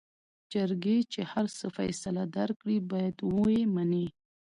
جرګې 0.53 0.97
چې 1.11 1.21
هر 1.31 1.45
څه 1.57 1.65
فيصله 1.77 2.23
درکړې 2.37 2.77
بايد 2.91 3.17
وې 3.35 3.59
منې. 3.75 4.07